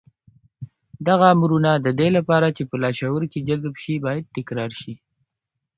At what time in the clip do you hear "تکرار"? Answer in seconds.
4.35-4.71